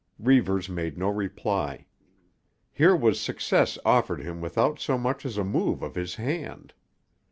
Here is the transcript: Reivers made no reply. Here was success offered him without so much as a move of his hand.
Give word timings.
Reivers 0.17 0.67
made 0.67 0.97
no 0.97 1.09
reply. 1.09 1.85
Here 2.71 2.95
was 2.95 3.19
success 3.21 3.77
offered 3.85 4.19
him 4.23 4.41
without 4.41 4.79
so 4.79 4.97
much 4.97 5.27
as 5.27 5.37
a 5.37 5.43
move 5.43 5.83
of 5.83 5.93
his 5.93 6.15
hand. 6.15 6.73